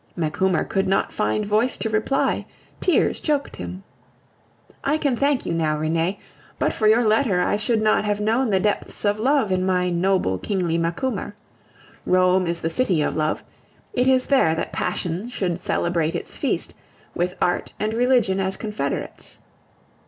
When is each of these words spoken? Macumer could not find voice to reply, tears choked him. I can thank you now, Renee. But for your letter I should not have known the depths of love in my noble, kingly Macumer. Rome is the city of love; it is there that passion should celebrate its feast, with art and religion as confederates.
Macumer 0.17 0.63
could 0.63 0.87
not 0.87 1.13
find 1.13 1.45
voice 1.45 1.77
to 1.77 1.87
reply, 1.87 2.47
tears 2.79 3.19
choked 3.19 3.57
him. 3.57 3.83
I 4.83 4.97
can 4.97 5.15
thank 5.15 5.45
you 5.45 5.53
now, 5.53 5.77
Renee. 5.77 6.17
But 6.57 6.73
for 6.73 6.87
your 6.87 7.05
letter 7.07 7.39
I 7.39 7.55
should 7.57 7.83
not 7.83 8.03
have 8.03 8.19
known 8.19 8.49
the 8.49 8.59
depths 8.59 9.05
of 9.05 9.19
love 9.19 9.51
in 9.51 9.63
my 9.63 9.91
noble, 9.91 10.39
kingly 10.39 10.75
Macumer. 10.79 11.35
Rome 12.07 12.47
is 12.47 12.61
the 12.61 12.69
city 12.71 13.03
of 13.03 13.15
love; 13.15 13.43
it 13.93 14.07
is 14.07 14.25
there 14.25 14.55
that 14.55 14.73
passion 14.73 15.29
should 15.29 15.59
celebrate 15.59 16.15
its 16.15 16.35
feast, 16.35 16.73
with 17.13 17.35
art 17.39 17.71
and 17.79 17.93
religion 17.93 18.39
as 18.39 18.57
confederates. 18.57 19.37